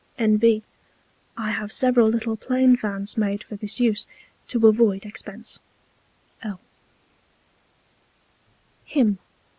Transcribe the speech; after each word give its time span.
N.B. 0.17 0.63
I 1.37 1.51
have 1.51 1.71
several 1.71 2.07
little 2.07 2.35
plain 2.35 2.75
Fans 2.75 3.17
made 3.19 3.43
for 3.43 3.55
this 3.55 3.79
Use, 3.79 4.07
to 4.47 4.65
avoid 4.67 5.05
Expence. 5.05 5.59
L. 6.41 6.59